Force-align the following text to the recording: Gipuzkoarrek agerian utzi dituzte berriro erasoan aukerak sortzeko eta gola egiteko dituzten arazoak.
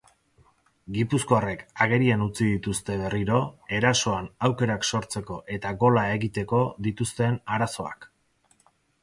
Gipuzkoarrek 0.93 1.59
agerian 1.85 2.23
utzi 2.27 2.47
dituzte 2.53 2.95
berriro 3.01 3.41
erasoan 3.81 4.31
aukerak 4.49 4.89
sortzeko 4.89 5.39
eta 5.59 5.75
gola 5.85 6.09
egiteko 6.17 6.65
dituzten 6.89 7.39
arazoak. 7.59 8.11